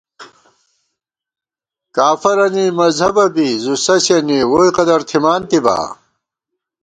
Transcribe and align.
کافَرَنی 1.95 2.65
مذہَبہ 2.77 3.25
بی، 3.33 3.47
زُو 3.63 3.73
سَسِیَنی 3.85 4.39
ووئی 4.51 4.69
قدر 4.77 4.99
تھِمانتِبا 5.09 5.77